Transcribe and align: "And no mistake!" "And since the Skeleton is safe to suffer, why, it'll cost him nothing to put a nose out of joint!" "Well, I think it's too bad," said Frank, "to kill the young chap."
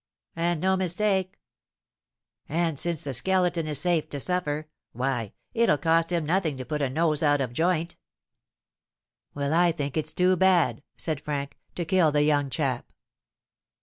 "And 0.35 0.59
no 0.59 0.75
mistake!" 0.75 1.37
"And 2.49 2.79
since 2.79 3.03
the 3.03 3.13
Skeleton 3.13 3.67
is 3.67 3.79
safe 3.79 4.09
to 4.09 4.19
suffer, 4.19 4.67
why, 4.93 5.33
it'll 5.53 5.77
cost 5.77 6.11
him 6.11 6.25
nothing 6.25 6.57
to 6.57 6.65
put 6.65 6.81
a 6.81 6.89
nose 6.89 7.21
out 7.21 7.39
of 7.39 7.53
joint!" 7.53 7.97
"Well, 9.35 9.53
I 9.53 9.71
think 9.71 9.97
it's 9.97 10.11
too 10.11 10.35
bad," 10.35 10.81
said 10.97 11.21
Frank, 11.21 11.55
"to 11.75 11.85
kill 11.85 12.11
the 12.11 12.23
young 12.23 12.49
chap." 12.49 12.91